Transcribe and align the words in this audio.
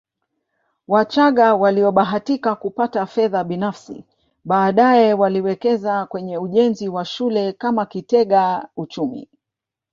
Wachagga 0.87 1.55
waliobahatika 1.55 2.55
kupata 2.55 3.05
fedha 3.05 3.43
binafsi 3.43 4.05
baadaye 4.45 5.13
waliwekeza 5.13 6.05
kwenye 6.05 6.37
ujenzi 6.37 6.89
wa 6.89 7.05
shule 7.05 7.53
kama 7.53 7.85
kitega 7.85 8.67
uchumi 8.77 9.29